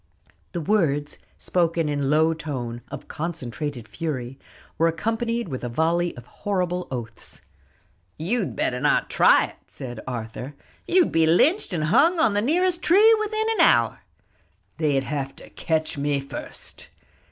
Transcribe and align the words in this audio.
The 0.53 0.61
words, 0.61 1.19
spoken 1.37 1.87
in 1.87 2.09
low 2.09 2.33
tone, 2.33 2.81
of 2.89 3.07
concentrated 3.07 3.87
fury, 3.87 4.39
were 4.79 4.87
accompanied 4.87 5.47
with 5.47 5.63
a 5.63 5.69
volley 5.69 6.17
of 6.17 6.25
horrible 6.25 6.87
oaths. 6.89 7.41
"You'd 8.17 8.55
better 8.55 8.79
not 8.79 9.11
try 9.11 9.45
it!" 9.45 9.57
said 9.67 9.99
Arthur; 10.07 10.55
"you'd 10.87 11.11
be 11.11 11.27
lynched 11.27 11.71
and 11.71 11.83
hung 11.83 12.17
on 12.17 12.33
the 12.33 12.41
nearest 12.41 12.81
tree 12.81 13.15
within 13.19 13.45
an 13.53 13.61
hour." 13.61 13.99
"They'd 14.79 15.03
have 15.03 15.35
to 15.35 15.51
catch 15.51 15.99
me 15.99 16.19
first." 16.19 16.89